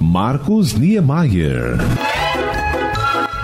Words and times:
Marcos 0.00 0.74
Niemeyer. 0.74 1.78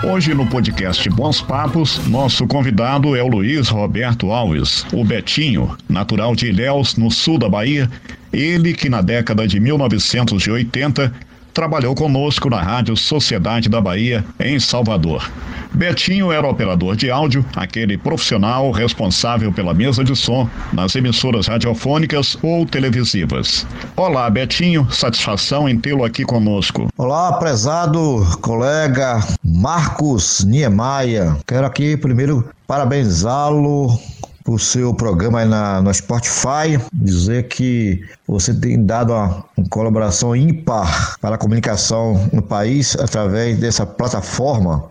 Hoje 0.03 0.33
no 0.33 0.45
podcast 0.45 1.09
Bons 1.09 1.41
Papos, 1.41 1.99
nosso 2.07 2.45
convidado 2.45 3.15
é 3.15 3.23
o 3.23 3.27
Luiz 3.27 3.69
Roberto 3.69 4.31
Alves, 4.31 4.85
o 4.93 5.03
Betinho, 5.03 5.75
natural 5.87 6.35
de 6.35 6.47
Ilhéus, 6.47 6.95
no 6.97 7.09
sul 7.09 7.37
da 7.37 7.47
Bahia. 7.47 7.89
Ele 8.31 8.73
que 8.73 8.89
na 8.89 9.01
década 9.01 9.47
de 9.47 9.59
1980 9.59 11.13
trabalhou 11.53 11.93
conosco 11.93 12.49
na 12.49 12.61
Rádio 12.61 12.97
Sociedade 12.97 13.69
da 13.69 13.79
Bahia, 13.79 14.25
em 14.39 14.59
Salvador. 14.59 15.29
Betinho 15.73 16.31
era 16.31 16.47
operador 16.47 16.95
de 16.95 17.09
áudio, 17.09 17.45
aquele 17.55 17.97
profissional 17.97 18.71
responsável 18.71 19.51
pela 19.51 19.73
mesa 19.73 20.03
de 20.03 20.15
som 20.15 20.47
nas 20.71 20.95
emissoras 20.95 21.47
radiofônicas 21.47 22.37
ou 22.41 22.65
televisivas. 22.65 23.65
Olá, 23.95 24.29
Betinho, 24.29 24.87
satisfação 24.91 25.67
em 25.67 25.79
tê-lo 25.79 26.03
aqui 26.03 26.23
conosco. 26.23 26.87
Olá, 26.97 27.33
prezado 27.33 28.25
colega 28.41 29.19
Marcos 29.43 30.43
Niemeyer. 30.43 31.35
Quero 31.47 31.65
aqui 31.65 31.97
primeiro 31.97 32.47
parabenizá-lo 32.67 33.99
por 34.43 34.59
seu 34.59 34.93
programa 34.93 35.45
na, 35.45 35.81
no 35.81 35.93
Spotify, 35.93 36.79
dizer 36.91 37.47
que 37.47 38.03
você 38.27 38.53
tem 38.53 38.85
dado 38.85 39.13
uma, 39.13 39.45
uma, 39.57 39.69
colaboração 39.69 40.35
ímpar 40.35 41.17
para 41.19 41.35
a 41.35 41.37
comunicação 41.37 42.29
no 42.31 42.41
país 42.41 42.95
através 42.99 43.57
dessa 43.57 43.85
plataforma. 43.85 44.83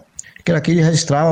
Quero 0.45 0.59
aqui 0.59 0.75
registrar 0.81 1.25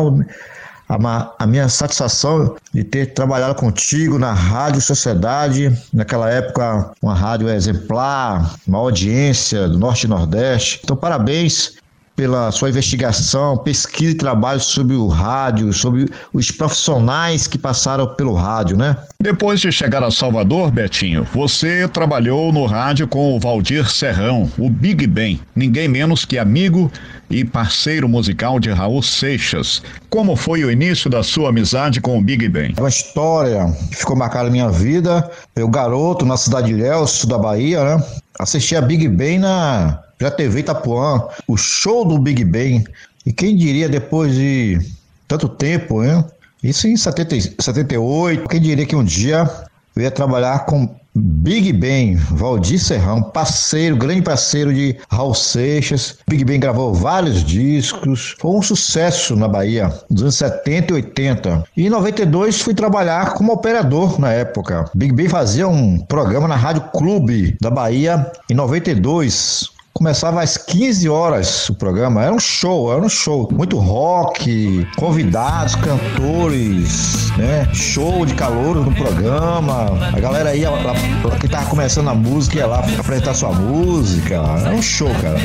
a, 0.89 1.33
a, 1.39 1.47
minha 1.47 1.69
satisfação 1.69 2.57
de 2.75 2.85
ter 2.85 3.15
trabalhado 3.15 3.55
contigo 3.55 4.19
na 4.19 4.33
Rádio 4.33 4.81
Sociedade, 4.81 5.77
naquela 5.93 6.31
época 6.31 6.93
uma 7.01 7.15
rádio 7.15 7.49
exemplar, 7.49 8.55
uma 8.67 8.79
audiência 8.79 9.69
do 9.69 9.79
Norte 9.79 10.05
e 10.05 10.09
Nordeste. 10.09 10.81
Então, 10.85 10.97
parabéns 10.97 11.81
pela 12.17 12.51
sua 12.53 12.69
investigação, 12.69 13.57
pesquisa 13.57 14.13
e 14.13 14.15
trabalho 14.15 14.61
sobre 14.61 14.95
o 14.95 15.07
rádio, 15.07 15.73
sobre 15.73 16.07
os 16.33 16.51
profissionais 16.51 17.47
que 17.47 17.57
passaram 17.57 18.07
pelo 18.15 18.35
rádio, 18.35 18.77
né? 18.77 18.97
Depois 19.21 19.61
de 19.61 19.73
chegar 19.73 20.03
a 20.03 20.11
Salvador, 20.11 20.71
Betinho, 20.71 21.27
você 21.33 21.89
trabalhou 21.89 22.53
no 22.53 22.67
rádio 22.67 23.09
com 23.09 23.35
o 23.35 23.41
Valdir 23.41 23.89
Serrão, 23.91 24.51
o 24.59 24.69
Big 24.69 25.07
Ben, 25.07 25.41
ninguém 25.57 25.89
menos 25.89 26.25
que 26.25 26.39
amigo 26.39 26.91
e 27.31 27.45
parceiro 27.45 28.09
musical 28.09 28.59
de 28.59 28.71
Raul 28.71 29.03
Seixas. 29.03 29.83
Como 30.11 30.37
foi 30.37 30.65
o 30.65 30.71
início 30.71 31.09
da 31.09 31.23
sua 31.23 31.49
amizade 31.51 32.01
com 32.01 32.19
o 32.19 32.23
Big 32.23 32.49
Ben? 32.49 32.75
É 32.77 32.81
uma 32.81 32.89
história 32.89 33.65
que 33.89 33.97
ficou 33.97 34.17
marcada 34.17 34.45
na 34.45 34.51
minha 34.51 34.69
vida. 34.69 35.31
Eu, 35.57 35.69
garoto, 35.69 36.27
na 36.27 36.37
cidade 36.37 36.67
de 36.67 36.75
Ilhéus, 36.75 37.25
da 37.25 37.39
Bahia, 37.39 37.83
né? 37.85 38.05
Assisti 38.39 38.75
a 38.75 38.83
Big 38.83 39.07
Ben 39.09 39.39
na 39.39 40.01
já 40.21 40.31
TV 40.31 40.61
Itapuã, 40.61 41.27
o 41.49 41.57
show 41.57 42.05
do 42.05 42.19
Big 42.19 42.45
Bang. 42.45 42.85
E 43.25 43.33
quem 43.33 43.57
diria 43.57 43.89
depois 43.89 44.35
de 44.35 44.79
tanto 45.27 45.49
tempo, 45.49 46.03
né? 46.03 46.25
Isso 46.63 46.87
em 46.87 46.97
70, 46.97 47.63
78, 47.63 48.49
quem 48.49 48.61
diria 48.61 48.85
que 48.85 48.95
um 48.95 49.05
dia 49.05 49.51
eu 49.97 50.03
ia 50.03 50.11
trabalhar 50.11 50.67
com 50.67 50.95
Big 51.15 51.73
Ben, 51.73 52.15
Valdir 52.15 52.79
Serrão, 52.79 53.23
parceiro, 53.23 53.97
grande 53.97 54.23
parceiro 54.23 54.73
de 54.73 54.97
Raul 55.11 55.35
Seixas. 55.35 56.19
Big 56.29 56.45
Ben 56.45 56.61
gravou 56.61 56.95
vários 56.95 57.43
discos, 57.43 58.37
foi 58.39 58.53
um 58.53 58.63
sucesso 58.63 59.35
na 59.35 59.49
Bahia, 59.49 59.93
nos 60.09 60.23
anos 60.23 60.37
70 60.37 60.93
e 60.93 60.95
80. 60.95 61.65
E 61.77 61.87
em 61.87 61.91
92 61.91 62.61
fui 62.61 62.75
trabalhar 62.75 63.35
como 63.35 63.53
operador 63.53 64.21
na 64.21 64.33
época. 64.33 64.85
Big 64.95 65.13
Ben 65.13 65.29
fazia 65.29 65.67
um 65.67 65.99
programa 65.99 66.47
na 66.47 66.57
Rádio 66.57 66.83
Clube 66.93 67.57
da 67.61 67.71
Bahia 67.71 68.31
em 68.49 68.55
92. 68.55 69.80
Começava 69.93 70.41
às 70.41 70.57
15 70.57 71.09
horas 71.09 71.69
o 71.69 71.75
programa, 71.75 72.23
era 72.23 72.33
um 72.33 72.39
show, 72.39 72.93
era 72.93 73.03
um 73.03 73.09
show. 73.09 73.49
Muito 73.53 73.77
rock, 73.77 74.87
convidados, 74.97 75.75
cantores, 75.75 77.31
né? 77.37 77.69
Show 77.75 78.25
de 78.25 78.35
calor 78.35 78.77
no 78.77 78.95
programa. 78.95 79.89
A 80.15 80.21
galera 80.21 80.55
ia 80.55 80.71
lá, 80.71 80.95
que 81.39 81.49
tava 81.49 81.67
começando 81.67 82.09
a 82.09 82.15
música, 82.15 82.59
ia 82.59 82.67
lá 82.67 82.85
apresentar 82.99 83.35
sua 83.35 83.53
música. 83.53 84.37
Era 84.37 84.75
um 84.75 84.81
show, 84.81 85.11
cara. 85.21 85.39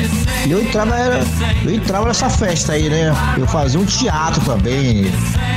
E 0.46 0.50
eu 0.50 0.62
entrava, 0.62 0.94
era, 0.96 1.20
eu 1.64 1.74
entrava 1.74 2.06
nessa 2.06 2.30
festa 2.30 2.74
aí, 2.74 2.88
né? 2.88 3.12
Eu 3.36 3.46
fazia 3.48 3.80
um 3.80 3.84
teatro 3.84 4.42
também, 4.44 5.06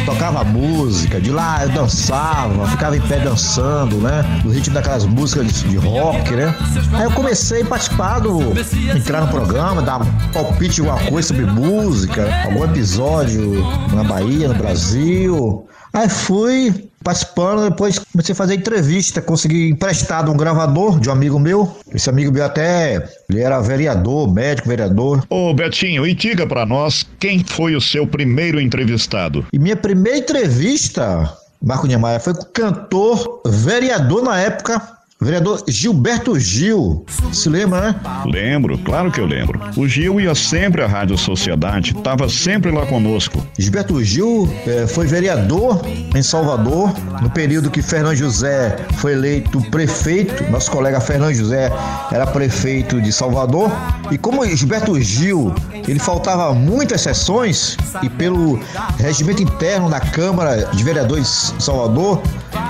tocava 0.06 0.44
música, 0.44 1.22
de 1.22 1.32
lá 1.32 1.64
eu 1.64 1.70
dançava, 1.70 2.68
ficava 2.68 2.98
em 2.98 3.02
pé 3.02 3.20
dançando, 3.20 3.98
né? 3.98 4.42
No 4.44 4.52
ritmo 4.52 4.74
daquelas 4.74 5.06
músicas 5.06 5.48
de, 5.48 5.70
de 5.70 5.78
rock, 5.78 6.32
né? 6.32 6.54
Aí 6.94 7.04
eu 7.04 7.12
comecei 7.12 7.62
a 7.62 7.66
participar 7.66 8.20
do 8.20 8.40
entrar 8.88 9.22
no 9.22 9.28
programa, 9.28 9.82
dar 9.82 10.00
palpite 10.32 10.82
alguma 10.82 11.00
coisa 11.10 11.28
sobre 11.28 11.46
música, 11.46 12.28
algum 12.46 12.64
episódio 12.64 13.64
na 13.94 14.04
Bahia, 14.04 14.48
no 14.48 14.56
Brasil. 14.56 15.68
Aí 15.92 16.08
fui 16.08 16.90
participando, 17.04 17.70
depois 17.70 17.98
comecei 17.98 18.34
a 18.34 18.36
fazer 18.36 18.56
entrevista, 18.56 19.22
consegui 19.22 19.70
emprestado 19.70 20.32
um 20.32 20.38
gravador 20.38 21.00
de 21.00 21.10
um 21.10 21.12
amigo 21.12 21.40
meu. 21.40 21.76
Esse 21.94 22.10
amigo 22.10 22.32
meu 22.32 22.46
até, 22.46 23.10
ele 23.30 23.42
era 23.42 23.60
vereador, 23.60 24.32
médico 24.32 24.68
vereador. 24.68 25.24
Ô 25.30 25.54
Betinho, 25.54 26.06
e 26.06 26.14
diga 26.14 26.46
para 26.46 26.66
nós 26.66 27.06
quem 27.20 27.44
foi 27.44 27.76
o 27.76 27.82
seu 27.82 28.06
primeiro 28.06 28.60
entrevistado? 28.60 29.46
E 29.52 29.58
minha 29.58 29.76
primeira 29.76 30.20
entrevista, 30.20 31.34
Marco 31.62 31.88
Niemeyer, 31.88 32.20
foi 32.20 32.34
com 32.34 32.44
o 32.44 32.46
cantor, 32.46 33.42
vereador 33.48 34.24
na 34.24 34.40
época, 34.40 34.99
Vereador 35.22 35.62
Gilberto 35.68 36.40
Gil, 36.40 37.06
se 37.34 37.50
lembra, 37.50 37.82
né? 37.82 37.96
Lembro, 38.26 38.78
claro 38.78 39.12
que 39.12 39.20
eu 39.20 39.26
lembro. 39.26 39.60
O 39.76 39.86
Gil 39.86 40.18
ia 40.22 40.34
sempre 40.34 40.82
à 40.82 40.88
Rádio 40.88 41.18
Sociedade, 41.18 41.92
estava 41.92 42.30
sempre 42.30 42.72
lá 42.72 42.86
conosco. 42.86 43.46
Gilberto 43.58 44.02
Gil 44.02 44.50
é, 44.66 44.88
foi 44.88 45.08
vereador 45.08 45.82
em 46.16 46.24
Salvador, 46.24 46.94
no 47.22 47.30
período 47.30 47.70
que 47.70 47.82
Fernando 47.82 48.16
José 48.16 48.78
foi 48.96 49.12
eleito 49.12 49.60
prefeito. 49.70 50.50
Nosso 50.50 50.72
colega 50.72 51.02
Fernando 51.02 51.34
José 51.34 51.70
era 52.14 52.26
prefeito 52.26 53.02
de 53.02 53.12
Salvador. 53.12 53.70
E 54.10 54.18
como 54.18 54.46
Gilberto 54.46 54.98
Gil, 55.02 55.54
ele 55.86 56.00
faltava 56.00 56.54
muitas 56.54 57.02
sessões, 57.02 57.76
e 58.02 58.10
pelo 58.10 58.58
regimento 58.98 59.44
interno 59.44 59.90
da 59.90 60.00
Câmara 60.00 60.70
de 60.74 60.82
Vereadores 60.82 61.54
de 61.58 61.62
Salvador, 61.62 62.22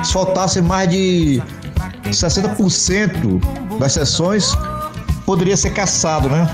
se 0.04 0.14
faltasse 0.14 0.62
mais 0.64 0.90
de 0.90 1.44
60% 2.06 3.78
das 3.80 3.94
sessões 3.94 4.54
poderia 5.26 5.56
ser 5.56 5.72
cassado, 5.72 6.30
né? 6.30 6.48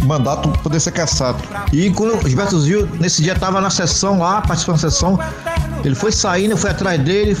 O 0.00 0.06
mandato 0.06 0.48
poderia 0.62 0.80
ser 0.80 0.92
cassado. 0.92 1.42
E 1.72 1.90
quando 1.90 2.24
o 2.24 2.28
Gilberto 2.28 2.60
Gil, 2.60 2.88
nesse 3.00 3.22
dia, 3.22 3.32
estava 3.32 3.60
na 3.60 3.70
sessão 3.70 4.20
lá, 4.20 4.40
participando 4.40 4.80
da 4.80 4.90
sessão, 4.90 5.18
ele 5.84 5.94
foi 5.94 6.12
saindo, 6.12 6.52
eu 6.52 6.56
fui 6.56 6.70
atrás 6.70 7.00
dele, 7.02 7.36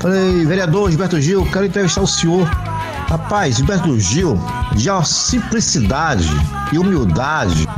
falei, 0.00 0.44
vereador 0.44 0.90
Gilberto 0.90 1.20
Gil, 1.20 1.46
quero 1.52 1.66
entrevistar 1.66 2.00
o 2.00 2.06
senhor. 2.06 2.48
Rapaz, 3.08 3.56
Gilberto 3.56 3.98
Gil, 4.00 4.40
de 4.74 4.88
simplicidade 5.06 6.28
e 6.72 6.78
humildade, 6.78 7.68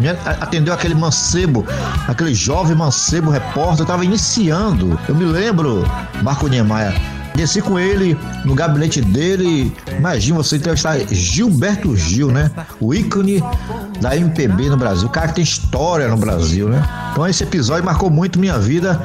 atendeu 0.41 0.73
aquele 0.73 0.95
mancebo, 0.95 1.67
aquele 2.09 2.35
jovem 2.35 2.75
mancebo 2.75 3.31
repórter, 3.31 3.83
estava 3.83 4.05
iniciando. 4.05 4.99
Eu 5.07 5.15
me 5.15 5.25
lembro, 5.25 5.85
Marco 6.23 6.47
Niemeyer, 6.49 6.95
Desci 7.37 7.61
com 7.61 7.79
ele 7.79 8.17
no 8.47 8.55
gabinete 8.55 9.03
dele. 9.03 9.71
Imagina 9.99 10.39
você 10.39 10.57
entrevistar 10.57 10.99
Gilberto 11.13 11.95
Gil, 11.95 12.33
né? 12.33 12.51
O 12.81 12.95
ícone 12.95 13.43
da 14.01 14.17
MPB 14.17 14.71
no 14.71 14.77
Brasil. 14.77 15.07
O 15.07 15.11
cara 15.11 15.29
que 15.29 15.35
tem 15.35 15.45
história 15.45 16.09
no 16.09 16.17
Brasil, 16.17 16.69
né? 16.69 16.83
Então 17.13 17.27
esse 17.27 17.45
episódio 17.45 17.85
marcou 17.85 18.09
muito 18.09 18.39
minha 18.39 18.59
vida. 18.59 19.01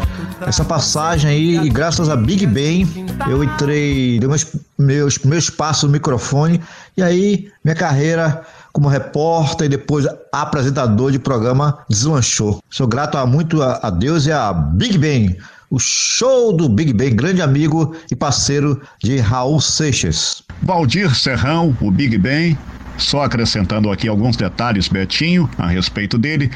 Essa 0.48 0.64
passagem 0.64 1.30
aí, 1.30 1.58
e 1.58 1.70
graças 1.70 2.10
a 2.10 2.16
Big 2.16 2.48
Ben, 2.48 2.88
eu 3.30 3.44
entrei, 3.44 4.18
dei 4.18 4.28
meus, 4.28 4.48
meus 4.78 5.18
primeiros 5.18 5.50
passos 5.50 5.84
no 5.84 5.90
microfone, 5.90 6.60
e 6.98 7.04
aí 7.04 7.50
minha 7.64 7.76
carreira 7.76 8.42
como 8.72 8.88
repórter 8.88 9.66
e 9.66 9.70
depois 9.70 10.06
apresentador 10.32 11.12
de 11.12 11.20
programa 11.20 11.80
deslanchou. 11.90 12.62
Sou 12.70 12.88
grato 12.88 13.18
a 13.18 13.26
muito 13.26 13.62
a, 13.62 13.80
a 13.84 13.90
Deus 13.90 14.26
e 14.26 14.32
a 14.32 14.54
Big 14.54 14.98
Ben 14.98 15.38
o 15.72 15.80
show 15.80 16.52
do 16.52 16.68
Big 16.68 16.92
Bang, 16.92 17.12
grande 17.12 17.42
amigo 17.42 17.96
e 18.12 18.16
parceiro 18.16 18.82
de 19.02 19.18
Raul 19.20 19.62
Seixas. 19.62 20.44
Valdir 20.62 21.16
Serrão, 21.16 21.76
o 21.80 21.90
Big 21.90 22.18
Bang, 22.18 22.58
só 22.98 23.24
acrescentando 23.24 23.90
aqui 23.90 24.08
alguns 24.08 24.36
detalhes, 24.36 24.90
Betinho, 24.90 25.50
a 25.58 25.68
respeito 25.68 26.18
dele, 26.18 26.52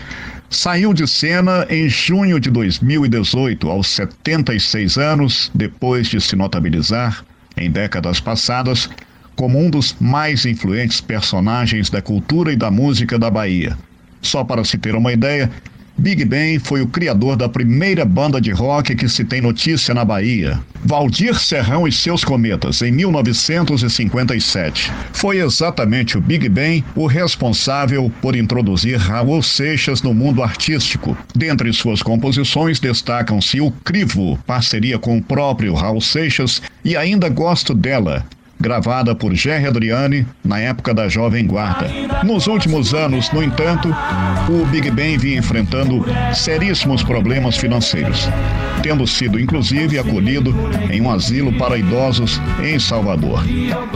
saiu 0.50 0.94
de 0.94 1.08
cena 1.08 1.66
em 1.70 1.88
junho 1.88 2.40
de 2.42 2.52
2018, 2.52 3.70
aos 3.70 3.88
76 3.88 4.98
anos, 4.98 5.50
depois 5.56 6.08
de 6.08 6.20
se 6.20 6.36
notabilizar, 6.36 7.24
em 7.56 7.72
décadas 7.72 8.20
passadas, 8.20 8.90
como 9.36 9.60
um 9.60 9.70
dos 9.70 9.96
mais 10.00 10.46
influentes 10.46 11.02
personagens 11.02 11.90
da 11.90 12.02
cultura 12.02 12.52
e 12.52 12.56
da 12.56 12.72
música 12.72 13.20
da 13.20 13.30
Bahia. 13.30 13.78
Só 14.22 14.44
para 14.44 14.64
se 14.64 14.78
ter 14.78 14.96
uma 14.96 15.14
ideia, 15.14 15.52
Big 15.98 16.26
Ben 16.26 16.60
foi 16.60 16.82
o 16.82 16.88
criador 16.88 17.38
da 17.38 17.48
primeira 17.48 18.04
banda 18.04 18.42
de 18.42 18.52
rock 18.52 18.94
que 18.96 19.08
se 19.08 19.24
tem 19.24 19.40
notícia 19.40 19.94
na 19.94 20.04
Bahia. 20.04 20.60
Valdir 20.84 21.40
Serrão 21.40 21.88
e 21.88 21.92
seus 21.92 22.24
Cometas, 22.24 22.82
em 22.82 22.92
1957. 22.92 24.92
Foi 25.14 25.38
exatamente 25.38 26.18
o 26.18 26.22
Big 26.22 26.50
Ben 26.50 26.84
o 26.96 27.08
responsável 27.08 28.12
por 28.22 28.36
introduzir 28.36 28.98
Raul 28.98 29.42
Seixas 29.42 30.02
no 30.02 30.14
mundo 30.14 30.44
artístico. 30.44 31.18
Dentre 31.34 31.72
suas 31.72 32.04
composições 32.04 32.78
destacam-se 32.78 33.62
O 33.62 33.72
Crivo, 33.72 34.38
parceria 34.46 35.00
com 35.00 35.18
o 35.18 35.24
próprio 35.24 35.74
Raul 35.74 36.02
Seixas, 36.02 36.62
e 36.84 36.98
Ainda 36.98 37.30
Gosto 37.30 37.74
Dela, 37.74 38.26
gravada 38.60 39.14
por 39.14 39.34
Jerry 39.34 39.68
Adriani 39.68 40.26
na 40.44 40.60
época 40.60 40.94
da 40.94 41.08
Jovem 41.08 41.46
Guarda. 41.46 41.88
Nos 42.24 42.48
últimos 42.48 42.94
anos, 42.94 43.32
no 43.32 43.44
entanto, 43.44 43.94
o 44.50 44.66
Big 44.68 44.90
Ben 44.92 45.18
vinha 45.18 45.38
enfrentando 45.38 46.06
seríssimos 46.34 47.04
problemas 47.04 47.58
financeiros, 47.58 48.30
tendo 48.82 49.06
sido 49.06 49.40
inclusive 49.40 50.00
acolhido 50.00 50.54
em 50.92 51.02
um 51.02 51.12
asilo 51.12 51.54
para 51.54 51.78
idosos 51.78 52.42
em 52.64 52.80
Salvador. 52.80 53.44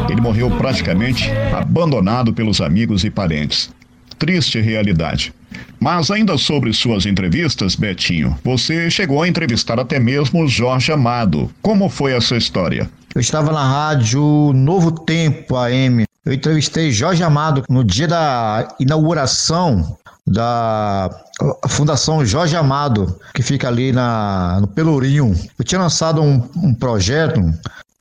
Ele 0.09 0.21
morreu 0.21 0.49
praticamente 0.51 1.29
abandonado 1.53 2.33
pelos 2.33 2.61
amigos 2.61 3.03
e 3.03 3.09
parentes. 3.09 3.69
Triste 4.17 4.59
realidade. 4.59 5.33
Mas 5.79 6.11
ainda 6.11 6.37
sobre 6.37 6.73
suas 6.73 7.05
entrevistas, 7.05 7.75
Betinho, 7.75 8.37
você 8.43 8.89
chegou 8.89 9.21
a 9.21 9.27
entrevistar 9.27 9.79
até 9.79 9.99
mesmo 9.99 10.47
Jorge 10.47 10.91
Amado. 10.91 11.49
Como 11.61 11.89
foi 11.89 12.13
essa 12.13 12.35
história? 12.35 12.89
Eu 13.15 13.21
estava 13.21 13.51
na 13.51 13.63
rádio 13.63 14.21
Novo 14.53 14.91
Tempo 14.91 15.55
AM. 15.55 16.03
Eu 16.25 16.33
entrevistei 16.33 16.91
Jorge 16.91 17.23
Amado 17.23 17.63
no 17.69 17.83
dia 17.83 18.07
da 18.07 18.67
inauguração 18.79 19.97
da 20.27 21.09
Fundação 21.67 22.23
Jorge 22.25 22.55
Amado, 22.55 23.17
que 23.33 23.41
fica 23.41 23.67
ali 23.67 23.91
na, 23.91 24.59
no 24.61 24.67
Pelourinho. 24.67 25.33
Eu 25.57 25.65
tinha 25.65 25.81
lançado 25.81 26.21
um, 26.21 26.47
um 26.57 26.73
projeto, 26.73 27.41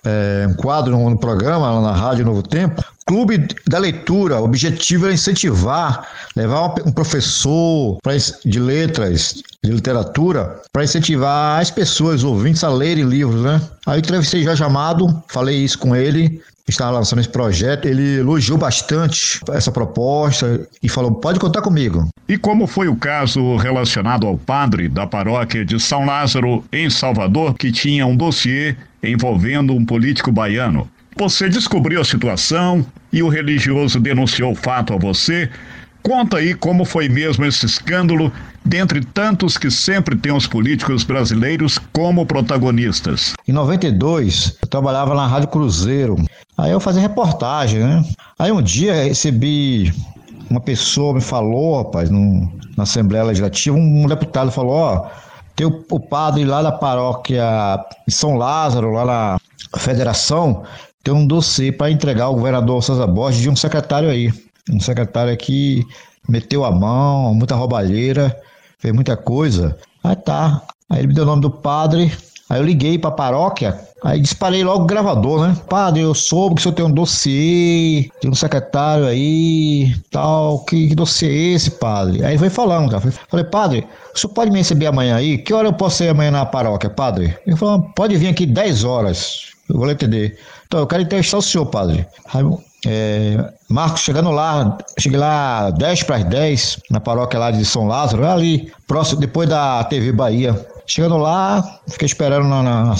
é, 0.05 0.47
um 0.49 0.55
quadro 0.55 0.93
no, 0.97 1.11
no 1.11 1.19
programa, 1.19 1.71
lá 1.71 1.81
na 1.81 1.93
Rádio 1.93 2.25
Novo 2.25 2.43
Tempo, 2.43 2.83
Clube 3.09 3.49
da 3.67 3.79
Leitura, 3.79 4.39
o 4.39 4.45
objetivo 4.45 5.07
era 5.07 5.15
incentivar, 5.15 6.07
levar 6.37 6.75
um 6.85 6.93
professor 6.93 7.97
de 8.45 8.61
letras, 8.61 9.43
de 9.65 9.73
literatura, 9.73 10.61
para 10.71 10.85
incentivar 10.85 11.59
as 11.59 11.71
pessoas, 11.71 12.23
ouvintes, 12.23 12.63
a 12.63 12.69
lerem 12.69 13.05
livros, 13.05 13.43
né? 13.43 13.63
Aí 13.87 14.01
entrevistei 14.01 14.43
Jorge 14.43 14.63
Amado, 14.63 15.23
falei 15.29 15.57
isso 15.57 15.79
com 15.79 15.97
ele, 15.97 16.43
estava 16.71 16.93
lançando 16.93 17.21
esse 17.21 17.29
projeto, 17.29 17.87
ele 17.87 18.19
elogiou 18.19 18.59
bastante 18.59 19.41
essa 19.51 19.73
proposta 19.73 20.67
e 20.83 20.89
falou: 20.89 21.13
pode 21.13 21.39
contar 21.39 21.63
comigo. 21.63 22.09
E 22.29 22.37
como 22.37 22.67
foi 22.67 22.89
o 22.89 22.97
caso 22.97 23.57
relacionado 23.57 24.27
ao 24.27 24.37
padre 24.37 24.89
da 24.89 25.07
paróquia 25.07 25.65
de 25.65 25.81
São 25.81 26.05
Lázaro, 26.05 26.65
em 26.73 26.91
Salvador, 26.91 27.55
que 27.55 27.73
tinha 27.73 28.07
um 28.07 28.17
dossiê 28.17 28.77
envolvendo 29.03 29.73
um 29.73 29.85
político 29.85 30.31
baiano? 30.31 30.89
Você 31.17 31.49
descobriu 31.49 32.01
a 32.01 32.05
situação 32.05 32.87
e 33.13 33.23
o 33.23 33.29
religioso 33.29 33.99
denunciou 33.99 34.53
o 34.53 34.57
fato 34.57 34.93
a 34.93 34.97
você. 34.97 35.51
Conta 36.03 36.37
aí 36.37 36.55
como 36.55 36.85
foi 36.85 37.09
mesmo 37.09 37.45
esse 37.45 37.67
escândalo, 37.67 38.33
dentre 38.69 39.03
tantos 39.03 39.57
que 39.57 39.71
sempre 39.71 40.15
tem 40.15 40.31
os 40.31 40.47
políticos 40.47 41.03
brasileiros 41.03 41.79
como 41.93 42.27
protagonistas. 42.27 43.33
Em 43.49 43.53
92, 43.53 44.59
eu 44.61 44.69
trabalhava 44.69 45.15
na 45.15 45.27
Rádio 45.27 45.49
Cruzeiro. 45.49 46.17
Aí 46.57 46.71
eu 46.71 46.79
fazia 46.79 47.01
reportagem, 47.01 47.81
né? 47.81 48.05
Aí 48.39 48.53
um 48.53 48.61
dia 48.61 49.05
recebi 49.05 49.91
uma 50.51 50.61
pessoa 50.61 51.15
me 51.15 51.21
falou, 51.21 51.79
rapaz, 51.79 52.11
no, 52.11 52.51
na 52.77 52.83
Assembleia 52.83 53.25
Legislativa, 53.25 53.77
um 53.77 54.07
deputado 54.07 54.51
falou, 54.51 54.75
ó, 54.75 55.07
tem 55.57 55.67
o, 55.67 55.85
o 55.91 56.01
padre 56.01 56.45
lá 56.45 56.63
da 56.63 56.73
paróquia 56.73 57.45
São 58.09 58.37
Lázaro, 58.37 58.93
lá 58.93 59.05
na 59.05 59.39
Federação, 59.79 60.63
tem 61.03 61.13
um 61.13 61.27
dossiê 61.27 61.73
para 61.73 61.91
entregar 61.91 62.25
ao 62.25 62.35
governador 62.35 62.83
César 62.83 63.07
Borges 63.07 63.41
de 63.41 63.49
um 63.49 63.57
secretário 63.57 64.11
aí. 64.11 64.33
Um 64.71 64.81
secretário 64.81 65.35
que 65.37 65.87
meteu 66.29 66.65
a 66.65 66.71
mão, 66.71 67.35
muita 67.35 67.55
roubalheira, 67.55 68.37
fez 68.79 68.95
muita 68.95 69.17
coisa. 69.17 69.77
Aí 70.03 70.17
tá. 70.17 70.63
Aí 70.89 71.01
ele 71.01 71.09
me 71.09 71.15
deu 71.15 71.25
o 71.25 71.27
nome 71.27 71.43
do 71.43 71.51
padre. 71.51 72.13
Aí 72.49 72.59
eu 72.59 72.65
liguei 72.65 72.99
pra 72.99 73.11
paróquia, 73.11 73.79
aí 74.03 74.19
disparei 74.19 74.65
logo 74.65 74.85
o 74.85 74.87
gravador, 74.87 75.47
né? 75.47 75.55
Padre, 75.69 76.01
eu 76.01 76.15
soube 76.15 76.55
que 76.55 76.61
o 76.61 76.63
senhor 76.63 76.75
tem 76.75 76.85
um 76.85 76.91
dossiê 76.91 78.11
de 78.23 78.27
um 78.27 78.35
secretário 78.35 79.07
aí, 79.07 79.95
tal. 80.11 80.61
Que, 80.61 80.89
que 80.89 80.95
dossiê 80.95 81.29
é 81.29 81.55
esse, 81.55 81.73
padre? 81.73 82.25
Aí 82.25 82.39
foi 82.39 82.49
falando, 82.49 82.91
cara. 82.91 83.13
Falei, 83.29 83.45
padre, 83.45 83.87
o 84.15 84.19
senhor 84.19 84.33
pode 84.33 84.51
me 84.51 84.59
receber 84.59 84.87
amanhã 84.87 85.17
aí? 85.17 85.37
Que 85.37 85.53
hora 85.53 85.69
eu 85.69 85.75
posso 85.75 86.03
ir 86.03 86.09
amanhã 86.09 86.31
na 86.31 86.47
paróquia, 86.47 86.89
padre? 86.89 87.37
Ele 87.47 87.55
falou, 87.55 87.83
pode 87.95 88.17
vir 88.17 88.29
aqui 88.29 88.47
10 88.47 88.83
horas. 88.83 89.49
Eu 89.69 89.77
vou 89.77 89.91
entender. 89.91 90.39
Então, 90.67 90.81
eu 90.81 90.87
quero 90.87 91.03
entrevistar 91.03 91.37
o 91.37 91.43
senhor, 91.43 91.67
padre. 91.67 92.07
Aí, 92.33 92.43
é, 92.87 93.53
Marcos, 93.69 94.03
chegando 94.03 94.31
lá, 94.31 94.79
cheguei 94.99 95.19
lá 95.19 95.71
10 95.71 96.03
para 96.05 96.17
as 96.17 96.25
10, 96.25 96.81
na 96.91 97.01
paróquia 97.01 97.39
lá 97.39 97.51
de 97.51 97.65
São 97.65 97.87
Lázaro, 97.87 98.27
ali, 98.27 98.73
próximo, 98.87 99.21
depois 99.21 99.49
da 99.49 99.83
TV 99.85 100.13
Bahia. 100.13 100.67
Chegando 100.87 101.19
lá, 101.19 101.63
fiquei 101.89 102.07
esperando 102.07 102.49
na, 102.49 102.63
na, 102.63 102.97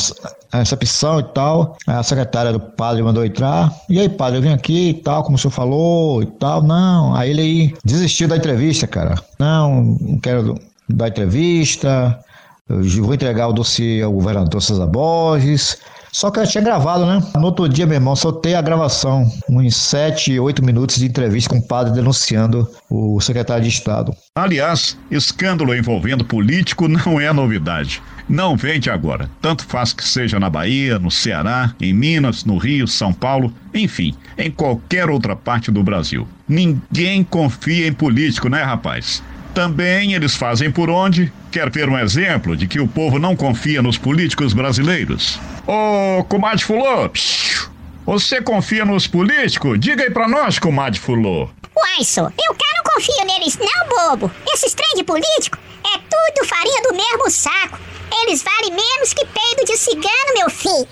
na 0.53 0.59
recepção 0.59 1.21
e 1.21 1.23
tal. 1.23 1.77
A 1.87 2.03
secretária 2.03 2.53
do 2.53 2.61
padre 2.61 3.03
mandou 3.03 3.25
entrar. 3.25 3.73
E 3.89 3.99
aí, 3.99 4.09
padre, 4.11 4.39
eu 4.39 4.43
vim 4.43 4.53
aqui 4.53 4.91
e 4.91 4.95
tal, 4.95 5.23
como 5.23 5.37
o 5.37 5.39
senhor 5.39 5.53
falou 5.53 6.23
e 6.23 6.27
tal. 6.27 6.63
Não, 6.63 7.15
aí 7.15 7.31
ele 7.31 7.41
aí 7.41 7.75
desistiu 7.85 8.29
da 8.29 8.37
entrevista, 8.37 8.87
cara. 8.87 9.15
Não, 9.39 9.97
não 10.01 10.19
quero 10.19 10.61
dar 10.87 11.09
entrevista. 11.09 12.19
Eu 12.69 12.83
vou 13.03 13.15
entregar 13.15 13.49
o 13.49 13.55
dossiê 13.55 14.03
ao 14.03 14.13
governador 14.13 14.61
César 14.61 14.87
Borges. 14.87 15.79
Só 16.13 16.31
que 16.31 16.41
eu 16.41 16.47
tinha 16.47 16.63
gravado, 16.63 17.07
né? 17.07 17.23
No 17.37 17.47
outro 17.47 17.69
dia, 17.69 17.87
meu 17.87 17.97
irmão, 17.97 18.17
soltei 18.17 18.55
a 18.55 18.63
gravação. 18.63 19.31
Uns 19.49 19.77
7, 19.77 20.39
8 20.39 20.65
minutos 20.65 20.97
de 20.97 21.07
entrevista 21.07 21.51
com 21.51 21.59
o 21.59 21.67
padre 21.67 21.93
denunciando 21.93 22.69
o 22.91 23.21
secretário 23.21 23.63
de 23.63 23.71
Estado. 23.71 24.15
Aliás, 24.35 24.97
escândalo 25.11 25.75
envolvendo 25.75 26.25
político 26.25 26.89
não 26.89 27.21
é 27.21 27.33
novidade. 27.33 28.03
Não 28.29 28.57
vem 28.57 28.79
de 28.79 28.91
agora. 28.91 29.31
Tanto 29.41 29.65
faz 29.65 29.95
que 29.95 30.05
seja 30.05 30.39
na 30.39 30.51
Bahia, 30.51 30.99
no 30.99 31.11
Ceará, 31.11 31.73
em 31.81 31.95
Minas, 31.95 32.45
no 32.45 32.59
Rio, 32.59 32.87
São 32.87 33.11
Paulo, 33.11 33.53
enfim, 33.73 34.15
em 34.37 34.51
qualquer 34.51 35.09
outra 35.09 35.35
parte 35.35 35.71
do 35.71 35.83
Brasil. 35.83 36.29
Ninguém 36.47 37.25
confia 37.25 37.87
em 37.87 37.93
político, 37.93 38.51
né, 38.51 38.63
rapaz? 38.63 39.23
Também 39.59 40.15
eles 40.15 40.37
fazem 40.37 40.71
por 40.71 40.89
onde? 40.89 41.33
Quer 41.51 41.69
ver 41.69 41.89
um 41.89 41.99
exemplo 41.99 42.57
de 42.57 42.69
que 42.69 42.79
o 42.79 42.87
povo 42.87 43.19
não 43.19 43.35
confia 43.35 43.83
nos 43.83 43.99
políticos 43.99 44.53
brasileiros? 44.53 45.37
Ô, 45.67 46.23
comadre 46.23 46.63
Fulô, 46.63 47.11
você 48.07 48.41
confia 48.41 48.85
nos 48.85 49.09
políticos? 49.09 49.81
Diga 49.81 50.05
aí 50.05 50.11
pra 50.13 50.29
nós, 50.29 50.61
comadre 50.61 51.01
Fulô. 51.01 51.51
Uai, 51.77 52.05
só, 52.05 52.21
eu 52.21 52.55
cá 52.55 52.67
não 52.77 52.95
confio 52.95 53.27
neles 53.27 53.59
não, 53.59 54.11
bobo. 54.11 54.31
Esses 54.55 54.75
trem 54.75 54.95
de 54.95 55.03
político 55.03 55.59
é 55.85 55.99
tudo 55.99 56.47
farinha 56.47 56.83
do 56.83 56.95
mesmo 56.95 57.29
saco. 57.29 57.81
Eles 58.23 58.45
valem 58.45 58.71
menos 58.71 59.13
que 59.13 59.27
peido 59.27 59.65
de 59.67 59.77
cigano, 59.77 60.35
meu 60.37 60.51
filho. 60.51 60.87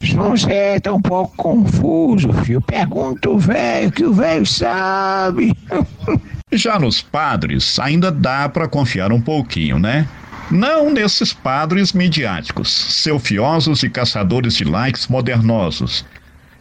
José 0.00 0.80
tá 0.80 0.94
um 0.94 1.02
pouco 1.02 1.36
confuso, 1.36 2.32
filho. 2.42 2.62
Pergunta 2.62 3.28
o 3.28 3.38
velho, 3.38 3.92
que 3.92 4.02
o 4.02 4.14
velho 4.14 4.46
sabe. 4.46 5.54
Já 6.52 6.78
nos 6.80 7.00
padres, 7.00 7.78
ainda 7.78 8.10
dá 8.10 8.48
para 8.48 8.66
confiar 8.66 9.12
um 9.12 9.20
pouquinho, 9.20 9.78
né? 9.78 10.08
Não 10.50 10.90
nesses 10.90 11.32
padres 11.32 11.92
midiáticos, 11.92 12.68
selfiosos 12.68 13.84
e 13.84 13.88
caçadores 13.88 14.54
de 14.54 14.64
likes 14.64 15.06
modernosos. 15.06 16.04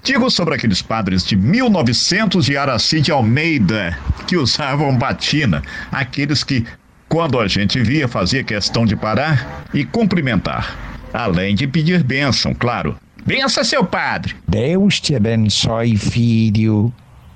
Digo 0.04 0.30
sobre 0.30 0.54
aqueles 0.54 0.82
padres 0.82 1.26
de 1.26 1.36
1900 1.36 2.46
de 2.46 2.56
Araci 2.56 3.02
de 3.02 3.12
Almeida, 3.12 3.98
que 4.28 4.38
usavam 4.38 4.96
batina, 4.96 5.64
aqueles 5.92 6.44
que, 6.44 6.64
quando 7.08 7.40
a 7.40 7.48
gente 7.48 7.82
via, 7.82 8.08
fazia 8.08 8.44
questão 8.44 8.86
de 8.86 8.96
parar 8.96 9.66
e 9.74 9.84
cumprimentar, 9.84 10.78
além 11.12 11.56
de 11.56 11.68
pedir 11.68 12.04
bênção, 12.04 12.54
claro. 12.54 12.96
Bença, 13.26 13.64
seu 13.64 13.84
padre! 13.84 14.36
Deus 14.48 15.00
te 15.00 15.16
abençoe, 15.16 15.98
filho. 15.98 16.94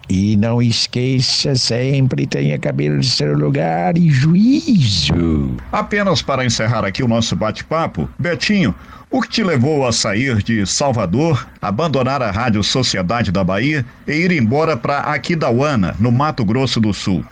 E 0.09 0.35
não 0.35 0.61
esqueça, 0.61 1.55
sempre 1.55 2.27
tenha 2.27 2.59
cabelo 2.59 2.99
de 2.99 3.09
seu 3.09 3.37
lugar 3.37 3.97
e 3.97 4.09
juízo. 4.09 5.55
Apenas 5.71 6.21
para 6.21 6.45
encerrar 6.45 6.85
aqui 6.85 7.01
o 7.01 7.07
nosso 7.07 7.35
bate-papo, 7.35 8.09
Betinho, 8.19 8.75
o 9.09 9.21
que 9.21 9.29
te 9.29 9.43
levou 9.43 9.87
a 9.87 9.93
sair 9.93 10.41
de 10.43 10.65
Salvador, 10.65 11.47
abandonar 11.61 12.21
a 12.21 12.31
Rádio 12.31 12.63
Sociedade 12.63 13.31
da 13.31 13.43
Bahia 13.43 13.85
e 14.07 14.11
ir 14.11 14.31
embora 14.31 14.75
para 14.75 14.99
Aquidauana, 14.99 15.95
no 15.99 16.11
Mato 16.11 16.43
Grosso 16.43 16.81
do 16.81 16.93
Sul? 16.93 17.23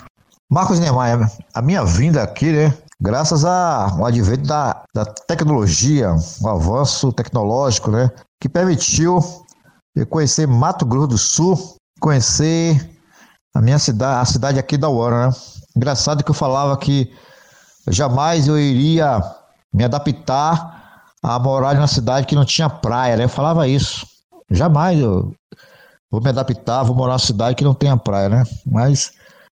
Marcos 0.49 0.79
Neymar, 0.79 1.29
a 1.53 1.61
minha 1.61 1.83
vinda 1.83 2.23
aqui, 2.23 2.51
né? 2.51 2.73
Graças 3.01 3.43
ao 3.43 4.05
advento 4.05 4.47
da, 4.47 4.83
da 4.93 5.05
tecnologia, 5.05 6.13
o 6.39 6.47
avanço 6.47 7.11
tecnológico, 7.11 7.89
né? 7.89 8.11
Que 8.39 8.47
permitiu 8.47 9.19
eu 9.95 10.05
conhecer 10.05 10.47
Mato 10.47 10.85
Grosso 10.85 11.07
do 11.07 11.17
Sul 11.17 11.80
conhecer 12.01 12.89
a 13.53 13.61
minha 13.61 13.79
cidade, 13.79 14.21
a 14.21 14.25
cidade 14.25 14.59
aqui 14.59 14.75
da 14.75 14.89
Hora, 14.89 15.27
né? 15.27 15.35
Engraçado 15.75 16.23
que 16.23 16.31
eu 16.31 16.35
falava 16.35 16.75
que 16.75 17.13
jamais 17.87 18.47
eu 18.47 18.59
iria 18.59 19.21
me 19.73 19.85
adaptar 19.85 21.13
a 21.23 21.39
morar 21.39 21.75
em 21.75 21.77
uma 21.77 21.87
cidade 21.87 22.25
que 22.25 22.35
não 22.35 22.43
tinha 22.43 22.69
praia, 22.69 23.15
né? 23.15 23.23
Eu 23.25 23.29
falava 23.29 23.67
isso. 23.67 24.05
Jamais 24.49 24.99
eu 24.99 25.33
vou 26.09 26.21
me 26.21 26.29
adaptar, 26.29 26.83
vou 26.83 26.95
morar 26.95 27.11
em 27.11 27.13
uma 27.13 27.19
cidade 27.19 27.55
que 27.55 27.63
não 27.63 27.73
tenha 27.73 27.95
praia, 27.95 28.27
né? 28.27 28.43
Mas 28.65 29.13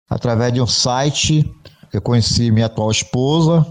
através 0.08 0.52
de 0.52 0.60
um 0.62 0.66
site 0.66 1.44
eu 1.92 2.00
conheci 2.00 2.50
minha 2.50 2.66
atual 2.66 2.90
esposa. 2.90 3.66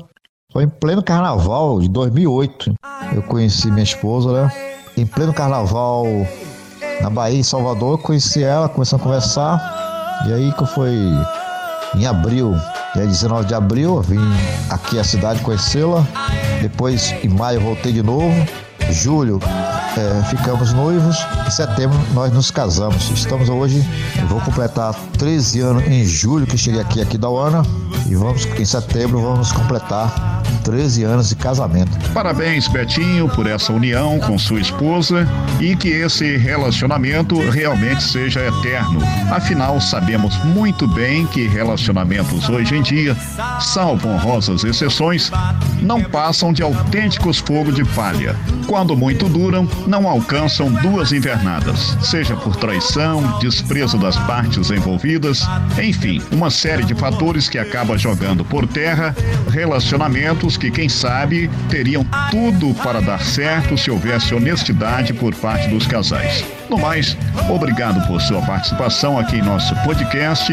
Foi 0.51 0.65
em 0.65 0.69
pleno 0.69 1.01
carnaval 1.01 1.79
de 1.79 1.87
2008. 1.87 2.73
Eu 3.15 3.23
conheci 3.23 3.71
minha 3.71 3.83
esposa, 3.83 4.43
né? 4.43 4.51
Em 4.97 5.05
pleno 5.05 5.33
carnaval 5.33 6.05
na 7.01 7.09
Bahia, 7.09 7.39
em 7.39 7.43
Salvador, 7.43 7.97
conheci 7.99 8.43
ela, 8.43 8.69
começamos 8.69 9.01
a 9.01 9.05
conversar. 9.05 10.25
E 10.27 10.33
aí 10.33 10.51
que 10.53 10.65
foi 10.65 10.95
em 11.95 12.05
abril, 12.05 12.55
dia 12.93 13.05
19 13.05 13.47
de 13.47 13.53
abril, 13.53 14.01
vim 14.01 14.19
aqui 14.69 14.99
à 14.99 15.03
cidade 15.03 15.41
conhecê-la. 15.41 16.05
Depois, 16.61 17.13
em 17.23 17.29
maio, 17.29 17.61
voltei 17.61 17.91
de 17.91 18.01
novo. 18.01 18.33
Julho, 18.91 19.39
é, 19.97 20.23
ficamos 20.25 20.73
noivos. 20.73 21.17
Em 21.45 21.51
setembro, 21.51 21.97
nós 22.13 22.31
nos 22.31 22.51
casamos. 22.51 23.09
Estamos 23.11 23.49
hoje, 23.49 23.85
vou 24.29 24.41
completar 24.41 24.93
13 25.17 25.61
anos 25.61 25.87
em 25.87 26.03
julho 26.03 26.45
que 26.45 26.57
cheguei 26.57 26.81
aqui, 26.81 27.01
aqui 27.01 27.17
da 27.17 27.29
UANA. 27.29 27.63
E 28.07 28.15
vamos, 28.15 28.45
em 28.45 28.65
setembro, 28.65 29.21
vamos 29.21 29.51
completar 29.51 30.34
13 30.63 31.03
anos 31.03 31.29
de 31.29 31.35
casamento. 31.35 31.91
Parabéns, 32.13 32.67
Betinho, 32.67 33.29
por 33.29 33.47
essa 33.47 33.71
união 33.71 34.19
com 34.19 34.37
sua 34.37 34.59
esposa 34.59 35.27
e 35.59 35.75
que 35.75 35.89
esse 35.89 36.37
relacionamento 36.37 37.37
realmente 37.49 38.03
seja 38.03 38.41
eterno. 38.41 38.99
Afinal, 39.31 39.79
sabemos 39.79 40.35
muito 40.45 40.87
bem 40.87 41.25
que 41.27 41.47
relacionamentos 41.47 42.49
hoje 42.49 42.75
em 42.75 42.81
dia, 42.81 43.15
salvo 43.59 44.09
honrosas 44.09 44.63
exceções, 44.63 45.31
não 45.81 46.03
passam 46.03 46.51
de 46.51 46.63
autênticos 46.63 47.39
fogo 47.39 47.71
de 47.71 47.85
palha. 47.85 48.35
Quando 48.67 48.95
muito 48.97 49.29
duram, 49.29 49.67
não 49.85 50.07
alcançam 50.07 50.71
duas 50.71 51.11
invernadas, 51.11 51.95
seja 52.01 52.35
por 52.35 52.55
traição, 52.55 53.37
desprezo 53.39 53.97
das 53.97 54.17
partes 54.19 54.71
envolvidas, 54.71 55.43
enfim, 55.81 56.21
uma 56.31 56.49
série 56.49 56.83
de 56.83 56.95
fatores 56.95 57.47
que 57.47 57.59
acaba 57.59 57.97
jogando 57.97 58.43
por 58.43 58.65
terra 58.65 59.15
relacionamentos 59.51 60.34
que, 60.57 60.69
quem 60.69 60.87
sabe, 60.87 61.49
teriam 61.69 62.05
tudo 62.29 62.73
para 62.83 63.01
dar 63.01 63.21
certo 63.21 63.77
se 63.77 63.89
houvesse 63.89 64.35
honestidade 64.35 65.13
por 65.13 65.33
parte 65.33 65.67
dos 65.67 65.87
casais. 65.87 66.45
No 66.69 66.77
mais, 66.79 67.15
obrigado 67.49 68.05
por 68.07 68.19
sua 68.21 68.41
participação 68.41 69.19
aqui 69.19 69.37
em 69.37 69.41
nosso 69.41 69.75
podcast 69.83 70.51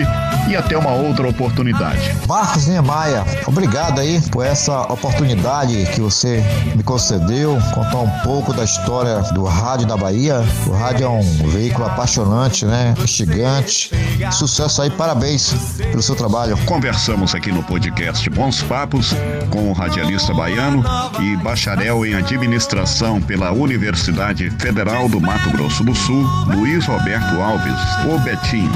e 0.48 0.56
até 0.56 0.76
uma 0.76 0.90
outra 0.90 1.26
oportunidade. 1.28 2.14
Marcos 2.28 2.66
Niemeyer, 2.66 3.22
obrigado 3.46 3.98
aí 3.98 4.20
por 4.30 4.44
essa 4.44 4.82
oportunidade 4.92 5.86
que 5.94 6.00
você 6.00 6.42
me 6.76 6.82
concedeu, 6.82 7.58
contar 7.74 7.98
um 7.98 8.10
pouco 8.24 8.52
da 8.52 8.64
história 8.64 9.20
do 9.32 9.44
rádio 9.44 9.86
da 9.86 9.96
Bahia. 9.96 10.42
O 10.66 10.72
rádio 10.72 11.06
é 11.06 11.08
um 11.08 11.48
veículo 11.48 11.86
apaixonante, 11.86 12.66
né? 12.66 12.94
Instigante. 13.02 13.90
Sucesso 14.30 14.82
aí, 14.82 14.90
parabéns 14.90 15.54
pelo 15.78 16.02
seu 16.02 16.14
trabalho. 16.14 16.56
Conversamos 16.66 17.34
aqui 17.34 17.50
no 17.50 17.62
podcast 17.62 18.28
Bons 18.30 18.62
Papos 18.62 19.14
com 19.50 19.70
o 19.70 19.72
radialista 19.72 20.34
baiano 20.34 20.84
e 21.20 21.36
bacharel 21.36 22.04
em 22.04 22.14
administração 22.14 23.20
pela 23.20 23.52
Universidade 23.52 24.50
Federal 24.58 25.08
do 25.08 25.20
Mato 25.20 25.50
Grosso 25.50 25.84
do 25.84 25.94
Sul, 25.94 26.01
Luiz 26.08 26.84
Roberto 26.86 27.40
Alves, 27.40 27.80
o 28.12 28.18
Betinho. 28.18 28.72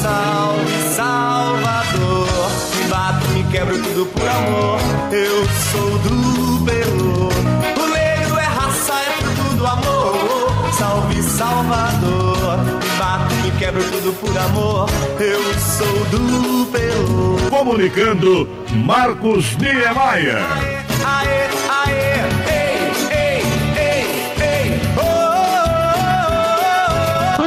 Salve, 0.00 0.94
Salvador, 0.94 2.28
me 2.76 2.84
bato, 2.88 3.28
me 3.30 3.42
quebro 3.50 3.82
tudo 3.82 4.06
por 4.06 4.28
amor. 4.28 4.78
Eu 5.10 5.44
sou 5.72 5.98
do 5.98 6.64
Belo, 6.64 7.28
o 7.28 7.88
negro 7.88 8.38
é 8.38 8.44
raça, 8.44 8.92
é 8.92 9.20
fruto 9.20 9.56
do 9.56 9.66
amor. 9.66 10.72
Salve, 10.78 11.22
Salvador, 11.22 12.58
me 12.58 12.98
bato, 12.98 13.34
me 13.34 13.50
quebro 13.58 13.82
tudo 13.82 14.12
por 14.20 14.38
amor. 14.38 14.88
Eu 15.18 15.42
sou 15.58 16.04
do 16.10 16.70
Belo. 16.70 17.50
Comunicando 17.50 18.48
Marcos 18.84 19.56
Niemeyer. 19.56 20.75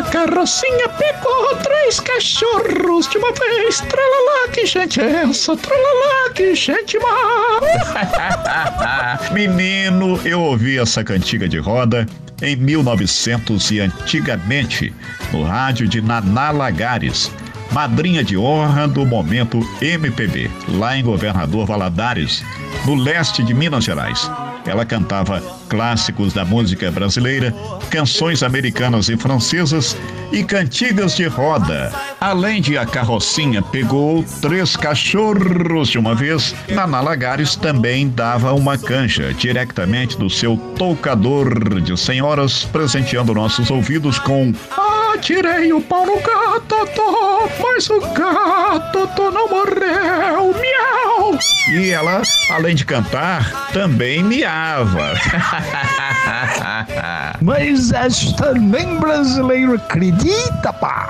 Carrocinha 0.09 0.89
pegou 0.89 1.55
três 1.57 1.99
cachorros 1.99 3.07
de 3.07 3.17
uma 3.17 3.31
vez. 3.31 3.79
Tralalá, 3.81 4.47
que 4.51 4.65
gente 4.65 4.99
é 4.99 5.23
essa? 5.23 5.55
Tralalá, 5.55 6.29
que 6.33 6.55
gente 6.55 6.97
má. 6.99 7.59
Menino, 9.31 10.19
eu 10.25 10.41
ouvi 10.41 10.77
essa 10.79 11.03
cantiga 11.03 11.47
de 11.47 11.57
roda 11.59 12.07
em 12.41 12.55
1900 12.55 13.71
e 13.71 13.79
antigamente 13.79 14.93
no 15.31 15.43
rádio 15.43 15.87
de 15.87 16.01
Naná 16.01 16.51
Lagares, 16.51 17.31
madrinha 17.71 18.23
de 18.23 18.37
honra 18.37 18.87
do 18.87 19.05
momento 19.05 19.59
MPB, 19.81 20.49
lá 20.69 20.97
em 20.97 21.03
Governador 21.03 21.65
Valadares, 21.67 22.43
no 22.85 22.95
leste 22.95 23.43
de 23.43 23.53
Minas 23.53 23.83
Gerais. 23.83 24.29
Ela 24.69 24.85
cantava 24.85 25.41
clássicos 25.67 26.31
da 26.33 26.45
música 26.45 26.91
brasileira, 26.91 27.53
canções 27.89 28.43
americanas 28.43 29.09
e 29.09 29.17
francesas 29.17 29.97
e 30.31 30.43
cantigas 30.43 31.15
de 31.15 31.25
roda. 31.25 31.91
Além 32.21 32.61
de 32.61 32.77
a 32.77 32.85
carrocinha 32.85 33.61
pegou 33.61 34.23
três 34.41 34.75
cachorros 34.75 35.89
de 35.89 35.97
uma 35.97 36.13
vez, 36.13 36.55
Naná 36.69 37.01
Lagares 37.01 37.55
também 37.55 38.09
dava 38.09 38.53
uma 38.53 38.77
canja 38.77 39.33
diretamente 39.33 40.17
do 40.17 40.29
seu 40.29 40.55
toucador 40.77 41.81
de 41.81 41.97
senhoras, 41.97 42.63
presenteando 42.65 43.33
nossos 43.33 43.71
ouvidos 43.71 44.19
com 44.19 44.53
Tirei 45.21 45.73
o 45.73 45.81
pau 45.81 46.05
no 46.05 46.15
gato, 46.15 46.75
mas 47.61 47.89
o 47.89 47.99
gato 47.99 49.31
não 49.31 49.49
morreu. 49.49 50.53
Miau! 50.53 51.08
E 51.71 51.91
ela, 51.91 52.23
além 52.49 52.73
de 52.73 52.83
cantar, 52.83 53.69
também 53.71 54.23
miava. 54.23 55.13
Mas 57.41 57.91
és 57.91 58.33
também 58.33 58.97
brasileiro, 58.99 59.75
acredita, 59.75 60.73
pá? 60.73 61.09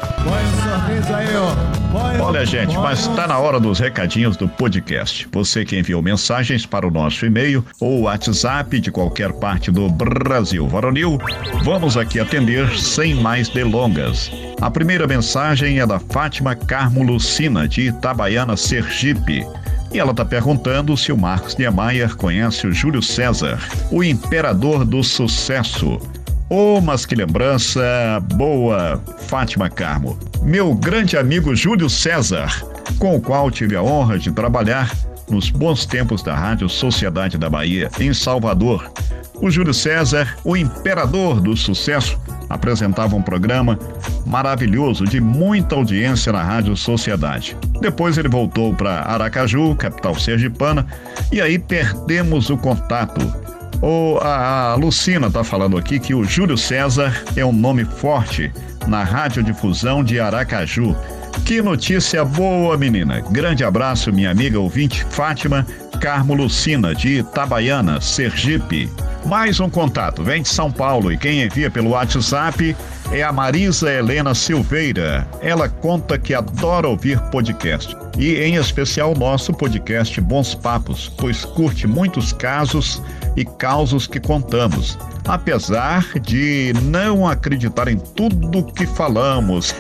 Olha, 2.22 2.46
gente, 2.46 2.78
mas 2.78 3.00
está 3.00 3.26
na 3.26 3.40
hora 3.40 3.60
dos 3.60 3.80
recadinhos 3.80 4.38
do 4.38 4.48
podcast. 4.48 5.28
Você 5.32 5.66
que 5.66 5.78
enviou 5.80 6.02
mensagens 6.02 6.66
para 6.66 6.86
o 6.86 6.92
nosso 6.92 7.26
e-mail 7.26 7.66
ou 7.80 8.02
WhatsApp 8.02 8.80
de 8.80 8.92
qualquer 8.92 9.32
parte 9.34 9.72
do 9.72 9.90
Brasil 9.90 10.68
Varonil, 10.68 11.18
vamos 11.64 11.98
aqui 11.98 12.20
atender 12.20 12.70
sem 12.78 13.16
mais 13.16 13.50
delongas. 13.50 14.30
A 14.62 14.70
primeira 14.70 15.08
mensagem 15.08 15.80
é 15.80 15.88
da 15.88 16.00
Fátima 16.00 16.54
Carmo 16.56 17.02
Lucina, 17.02 17.68
de 17.68 17.88
Itabaiana, 17.88 18.56
Sergipe. 18.56 19.46
E 19.92 20.00
ela 20.00 20.12
está 20.12 20.24
perguntando 20.24 20.96
se 20.96 21.12
o 21.12 21.18
Marcos 21.18 21.56
Niemeyer 21.56 22.16
conhece 22.16 22.68
o 22.68 22.72
Júlio 22.72 23.02
César, 23.02 23.60
o 23.92 24.04
imperador 24.04 24.86
do 24.86 25.04
sucesso. 25.04 26.00
Oh, 26.50 26.80
mas 26.82 27.06
que 27.06 27.16
lembrança 27.16 27.82
boa, 28.36 29.02
Fátima 29.28 29.70
Carmo. 29.70 30.18
Meu 30.44 30.74
grande 30.74 31.18
amigo 31.18 31.56
Júlio 31.56 31.90
César, 31.90 32.64
com 32.98 33.16
o 33.16 33.22
qual 33.22 33.52
tive 33.52 33.76
a 33.76 33.84
honra 33.84 34.18
de 34.18 34.32
trabalhar 34.32 34.92
nos 35.30 35.50
bons 35.50 35.86
tempos 35.86 36.24
da 36.24 36.36
Rádio 36.36 36.68
Sociedade 36.70 37.38
da 37.38 37.50
Bahia, 37.50 37.90
em 38.00 38.14
Salvador. 38.14 38.92
O 39.42 39.50
Júlio 39.50 39.74
César, 39.74 40.36
o 40.44 40.58
imperador 40.58 41.40
do 41.40 41.56
sucesso, 41.56 42.20
apresentava 42.50 43.16
um 43.16 43.22
programa 43.22 43.80
maravilhoso 44.26 45.06
de 45.06 45.22
muita 45.22 45.76
audiência 45.76 46.34
na 46.34 46.44
Rádio 46.44 46.76
Sociedade. 46.76 47.56
Depois 47.80 48.18
ele 48.18 48.28
voltou 48.28 48.74
para 48.74 49.02
Aracaju, 49.02 49.76
capital 49.76 50.16
sergipana, 50.20 50.86
e 51.32 51.40
aí 51.40 51.58
perdemos 51.58 52.50
o 52.50 52.58
contato. 52.58 53.22
O, 53.82 54.18
a, 54.22 54.72
a 54.72 54.76
Lucina 54.76 55.28
está 55.28 55.44
falando 55.44 55.78
aqui 55.78 56.00
que 56.00 56.14
o 56.14 56.26
Júlio 56.26 56.58
César 56.58 57.24
é 57.36 57.46
um 57.46 57.54
nome 57.54 57.86
forte 57.86 58.52
na 58.88 59.04
radiodifusão 59.04 60.04
de 60.04 60.20
Aracaju. 60.20 60.96
Que 61.46 61.62
notícia 61.62 62.24
boa, 62.24 62.78
menina. 62.78 63.22
Grande 63.32 63.64
abraço, 63.64 64.14
minha 64.14 64.30
amiga 64.32 64.60
ouvinte 64.60 65.06
Fátima 65.10 65.66
Carmo 66.00 66.34
Lucina, 66.34 66.96
de 66.96 67.20
Itabaiana, 67.20 68.00
Sergipe. 68.00 68.90
Mais 69.26 69.60
um 69.60 69.70
contato, 69.70 70.24
vem 70.24 70.42
de 70.42 70.48
São 70.48 70.72
Paulo 70.72 71.12
e 71.12 71.18
quem 71.18 71.44
envia 71.44 71.70
pelo 71.70 71.90
WhatsApp 71.90 72.76
é 73.12 73.24
a 73.24 73.32
Marisa 73.32 73.92
Helena 73.92 74.36
Silveira. 74.36 75.28
Ela 75.42 75.68
conta 75.68 76.18
que 76.18 76.34
adora 76.34 76.88
ouvir 76.88 77.20
podcast 77.32 77.96
e, 78.18 78.36
em 78.36 78.56
especial, 78.56 79.16
nosso 79.16 79.52
podcast 79.54 80.20
Bons 80.22 80.54
Papos, 80.54 81.12
pois 81.18 81.44
curte 81.44 81.88
muitos 81.88 82.32
casos 82.32 83.02
e 83.36 83.44
causos 83.44 84.06
que 84.06 84.20
contamos, 84.20 84.98
apesar 85.28 86.06
de 86.20 86.74
não 86.84 87.28
acreditar 87.28 87.88
em 87.88 87.98
tudo 87.98 88.64
que 88.64 88.86
falamos. 88.86 89.74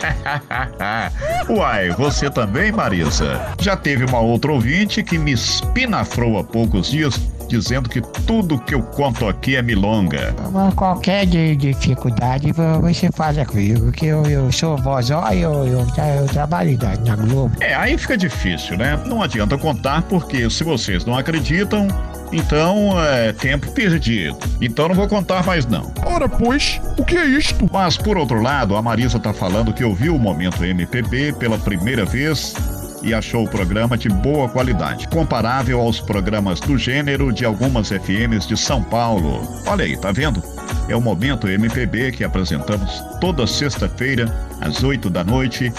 Uai, 1.49 1.91
você 1.91 2.29
também, 2.29 2.71
Marisa? 2.71 3.53
Já 3.59 3.75
teve 3.75 4.05
uma 4.05 4.19
outra 4.19 4.51
ouvinte 4.51 5.03
que 5.03 5.17
me 5.17 5.33
espinafrou 5.33 6.39
há 6.39 6.43
poucos 6.43 6.89
dias 6.89 7.19
dizendo 7.49 7.89
que 7.89 7.99
tudo 8.25 8.59
que 8.59 8.75
eu 8.75 8.81
conto 8.81 9.27
aqui 9.27 9.55
é 9.55 9.61
milonga. 9.61 10.33
Qualquer 10.75 11.25
dificuldade 11.25 12.51
você 12.51 13.11
fala 13.19 13.45
comigo, 13.45 13.91
que 13.91 14.05
eu, 14.05 14.25
eu 14.27 14.49
sou 14.49 14.77
vozó 14.77 15.29
e 15.33 15.41
eu, 15.41 15.51
eu, 15.67 15.79
eu, 15.79 16.25
trabalho 16.31 16.79
na 17.05 17.17
Globo. 17.17 17.53
É, 17.59 17.75
aí 17.75 17.97
fica 17.97 18.15
difícil, 18.15 18.77
né? 18.77 18.97
Não 19.05 19.21
adianta 19.21 19.57
contar, 19.57 20.03
porque 20.03 20.49
se 20.49 20.63
vocês 20.63 21.03
não 21.03 21.17
acreditam, 21.17 21.85
então 22.31 22.97
é 22.97 23.33
tempo 23.33 23.69
perdido. 23.73 24.37
Então 24.61 24.87
não 24.87 24.95
vou 24.95 25.05
contar 25.05 25.45
mais 25.45 25.65
não. 25.65 25.91
Ora, 26.05 26.29
pois, 26.29 26.79
o 26.97 27.03
que 27.03 27.17
é 27.17 27.25
isto? 27.25 27.69
Mas 27.69 27.97
por 27.97 28.17
outro 28.17 28.41
lado, 28.41 28.77
a 28.77 28.81
Marisa 28.81 29.19
tá 29.19 29.33
falando 29.33 29.73
que 29.73 29.83
ouviu 29.83 30.15
o 30.15 30.19
Momento 30.19 30.63
MPB 30.63 31.33
pela 31.33 31.57
primeira 31.57 32.05
vez 32.05 32.55
e 33.03 33.13
achou 33.13 33.43
o 33.43 33.49
programa 33.49 33.97
de 33.97 34.07
boa 34.07 34.47
qualidade, 34.47 35.09
comparável 35.09 35.81
aos 35.81 35.99
programas 35.99 36.61
do 36.61 36.77
gênero 36.77 37.33
de 37.33 37.43
algumas 37.43 37.89
FMs 37.89 38.47
de 38.47 38.55
São 38.55 38.81
Paulo. 38.81 39.45
Olha 39.65 39.83
aí, 39.83 39.97
tá 39.97 40.13
vendo? 40.13 40.41
É 40.87 40.95
o 40.95 41.01
Momento 41.01 41.47
MPB 41.47 42.11
que 42.11 42.23
apresentamos 42.23 43.03
toda 43.19 43.45
sexta-feira, 43.47 44.33
às 44.61 44.83
8 44.83 45.09
da 45.09 45.23
noite, 45.23 45.71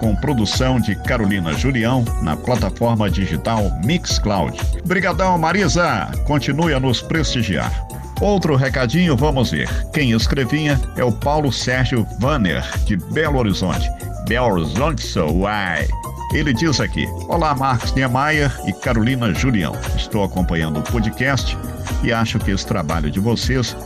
com 0.00 0.16
produção 0.16 0.80
de 0.80 0.96
Carolina 0.96 1.52
Julião 1.52 2.04
na 2.22 2.36
plataforma 2.36 3.08
digital 3.08 3.70
Mixcloud. 3.84 4.58
Brigadão, 4.84 5.38
Marisa! 5.38 6.10
Continue 6.26 6.74
a 6.74 6.80
nos 6.80 7.00
prestigiar. 7.00 7.72
Outro 8.20 8.56
recadinho, 8.56 9.16
vamos 9.16 9.50
ver. 9.50 9.68
Quem 9.92 10.12
escrevinha 10.12 10.80
é 10.96 11.04
o 11.04 11.12
Paulo 11.12 11.52
Sérgio 11.52 12.06
Vanner, 12.18 12.64
de 12.84 12.96
Belo 12.96 13.38
Horizonte. 13.38 13.90
Belo 14.28 14.52
Horizonte, 14.52 15.02
so 15.02 15.26
why? 15.26 15.88
Ele 16.32 16.54
diz 16.54 16.80
aqui: 16.80 17.06
Olá, 17.28 17.54
Marcos 17.54 17.92
Niemeyer 17.92 18.50
e 18.66 18.72
Carolina 18.72 19.34
Julião. 19.34 19.76
Estou 19.96 20.24
acompanhando 20.24 20.78
o 20.78 20.82
podcast 20.82 21.58
e 22.02 22.12
acho 22.12 22.38
que 22.38 22.50
esse 22.50 22.66
trabalho 22.66 23.10
de 23.10 23.20
vocês, 23.20 23.76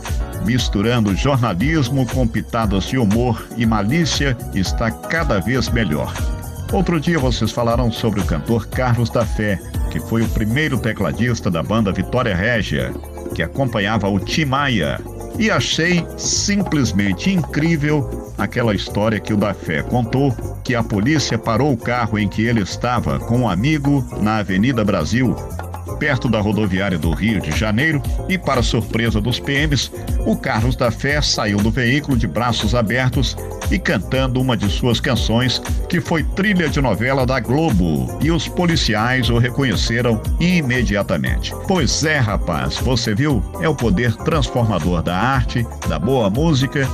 misturando 0.45 1.15
jornalismo 1.15 2.05
com 2.07 2.27
pitadas 2.27 2.85
de 2.85 2.97
humor 2.97 3.47
e 3.57 3.65
malícia, 3.65 4.37
está 4.53 4.91
cada 4.91 5.39
vez 5.39 5.69
melhor. 5.69 6.13
Outro 6.71 6.99
dia 6.99 7.17
vocês 7.17 7.51
falaram 7.51 7.91
sobre 7.91 8.19
o 8.19 8.25
cantor 8.25 8.67
Carlos 8.67 9.09
da 9.09 9.25
Fé, 9.25 9.59
que 9.89 9.99
foi 9.99 10.21
o 10.21 10.29
primeiro 10.29 10.77
tecladista 10.77 11.49
da 11.49 11.63
banda 11.63 11.93
Vitória 11.93 12.35
Régia, 12.35 12.93
que 13.33 13.41
acompanhava 13.41 14.09
o 14.09 14.19
Tim 14.19 14.45
Maia. 14.45 14.99
E 15.39 15.49
achei 15.49 16.05
simplesmente 16.17 17.31
incrível 17.31 18.33
aquela 18.37 18.73
história 18.73 19.19
que 19.19 19.33
o 19.33 19.37
da 19.37 19.53
Fé 19.53 19.81
contou 19.83 20.35
que 20.63 20.75
a 20.75 20.83
polícia 20.83 21.37
parou 21.37 21.71
o 21.71 21.77
carro 21.77 22.19
em 22.19 22.27
que 22.27 22.41
ele 22.41 22.61
estava 22.61 23.19
com 23.19 23.39
um 23.39 23.49
amigo 23.49 24.05
na 24.21 24.37
Avenida 24.39 24.83
Brasil, 24.83 25.33
perto 25.99 26.29
da 26.29 26.39
rodoviária 26.39 26.97
do 26.97 27.11
Rio 27.11 27.41
de 27.41 27.51
Janeiro, 27.51 28.01
e, 28.29 28.37
para 28.37 28.63
surpresa 28.63 29.19
dos 29.19 29.39
PMs, 29.39 29.91
o 30.25 30.35
Carlos 30.35 30.75
da 30.75 30.91
Fé 30.91 31.21
saiu 31.21 31.57
do 31.57 31.71
veículo 31.71 32.17
de 32.17 32.27
braços 32.27 32.75
abertos 32.75 33.35
e 33.71 33.77
cantando 33.77 34.39
uma 34.39 34.55
de 34.55 34.69
suas 34.69 34.99
canções, 34.99 35.61
que 35.89 35.99
foi 35.99 36.23
trilha 36.23 36.69
de 36.69 36.81
novela 36.81 37.25
da 37.25 37.39
Globo, 37.39 38.17
e 38.21 38.31
os 38.31 38.47
policiais 38.47 39.29
o 39.29 39.37
reconheceram 39.37 40.21
imediatamente. 40.39 41.53
Pois 41.67 42.03
é, 42.03 42.17
rapaz, 42.17 42.77
você 42.77 43.13
viu? 43.13 43.43
É 43.61 43.67
o 43.67 43.75
poder 43.75 44.15
transformador 44.17 45.01
da 45.01 45.15
arte, 45.15 45.65
da 45.87 45.99
boa 45.99 46.29
música 46.29 46.87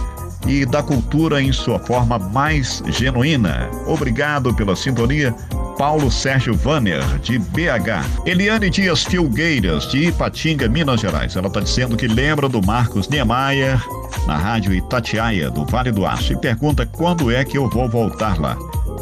e 0.47 0.65
da 0.65 0.83
cultura 0.83 1.41
em 1.41 1.51
sua 1.51 1.79
forma 1.79 2.19
mais 2.19 2.83
genuína. 2.87 3.69
Obrigado 3.87 4.53
pela 4.53 4.75
sintonia. 4.75 5.33
Paulo 5.77 6.11
Sérgio 6.11 6.53
Vanner, 6.53 7.03
de 7.19 7.37
BH. 7.39 8.25
Eliane 8.25 8.69
Dias 8.69 9.03
Filgueiras, 9.03 9.89
de 9.89 10.07
Ipatinga, 10.07 10.67
Minas 10.67 11.01
Gerais. 11.01 11.35
Ela 11.35 11.47
está 11.47 11.59
dizendo 11.59 11.97
que 11.97 12.07
lembra 12.07 12.47
do 12.47 12.61
Marcos 12.65 13.07
Niemeyer 13.09 13.81
na 14.27 14.37
rádio 14.37 14.73
Itatiaia, 14.73 15.49
do 15.49 15.65
Vale 15.65 15.91
do 15.91 16.05
Aço, 16.05 16.33
e 16.33 16.37
pergunta 16.37 16.85
quando 16.85 17.31
é 17.31 17.43
que 17.43 17.57
eu 17.57 17.69
vou 17.69 17.89
voltar 17.89 18.39
lá. 18.39 18.57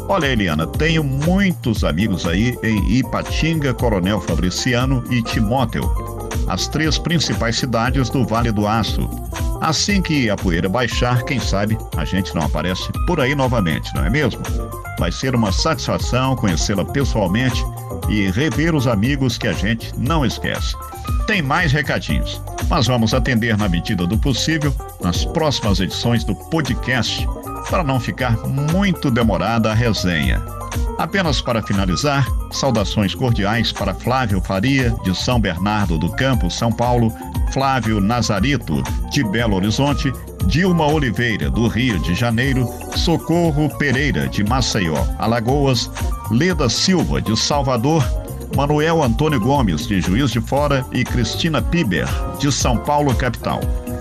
Olha, 0.08 0.26
Eliana, 0.26 0.66
tenho 0.66 1.04
muitos 1.04 1.84
amigos 1.84 2.26
aí 2.26 2.58
em 2.62 2.98
Ipatinga, 2.98 3.72
Coronel 3.72 4.20
Fabriciano 4.20 5.04
e 5.10 5.22
Timóteo, 5.22 5.90
as 6.48 6.66
três 6.66 6.98
principais 6.98 7.56
cidades 7.56 8.10
do 8.10 8.26
Vale 8.26 8.50
do 8.50 8.66
Aço. 8.66 9.08
Assim 9.60 10.02
que 10.02 10.28
a 10.28 10.36
poeira 10.36 10.68
baixar, 10.68 11.22
quem 11.22 11.38
sabe 11.38 11.78
a 11.96 12.04
gente 12.04 12.34
não 12.34 12.42
aparece 12.42 12.90
por 13.06 13.20
aí 13.20 13.34
novamente, 13.34 13.94
não 13.94 14.04
é 14.04 14.10
mesmo? 14.10 14.42
Vai 14.98 15.10
ser 15.10 15.34
uma 15.34 15.52
satisfação 15.52 16.36
conhecê-la 16.36 16.84
pessoalmente 16.84 17.64
e 18.08 18.30
rever 18.30 18.74
os 18.74 18.86
amigos 18.86 19.38
que 19.38 19.48
a 19.48 19.52
gente 19.52 19.92
não 19.98 20.24
esquece. 20.24 20.74
Tem 21.26 21.40
mais 21.40 21.72
recadinhos, 21.72 22.40
mas 22.68 22.86
vamos 22.86 23.14
atender 23.14 23.56
na 23.56 23.68
medida 23.68 24.06
do 24.06 24.18
possível 24.18 24.74
nas 25.02 25.24
próximas 25.24 25.80
edições 25.80 26.24
do 26.24 26.34
podcast 26.34 27.26
para 27.68 27.84
não 27.84 27.98
ficar 27.98 28.36
muito 28.46 29.10
demorada 29.10 29.70
a 29.70 29.74
resenha. 29.74 30.42
Apenas 30.98 31.40
para 31.40 31.62
finalizar, 31.62 32.26
saudações 32.50 33.14
cordiais 33.14 33.72
para 33.72 33.94
Flávio 33.94 34.40
Faria, 34.40 34.90
de 35.02 35.14
São 35.16 35.40
Bernardo 35.40 35.98
do 35.98 36.10
Campo, 36.12 36.50
São 36.50 36.70
Paulo, 36.70 37.12
Flávio 37.52 38.00
Nazarito, 38.00 38.82
de 39.10 39.24
Belo 39.24 39.56
Horizonte, 39.56 40.12
Dilma 40.46 40.86
Oliveira, 40.86 41.50
do 41.50 41.68
Rio 41.68 41.98
de 42.00 42.14
Janeiro, 42.14 42.68
Socorro 42.96 43.68
Pereira, 43.78 44.28
de 44.28 44.44
Maceió, 44.44 45.04
Alagoas, 45.18 45.90
Leda 46.30 46.68
Silva, 46.68 47.20
de 47.20 47.36
Salvador, 47.36 48.04
Manuel 48.56 49.02
Antônio 49.02 49.40
Gomes, 49.40 49.86
de 49.86 50.00
Juiz 50.00 50.30
de 50.30 50.40
Fora, 50.40 50.84
e 50.92 51.04
Cristina 51.04 51.62
Piber, 51.62 52.06
de 52.38 52.52
São 52.52 52.76
Paulo, 52.76 53.14
capital. 53.14 53.60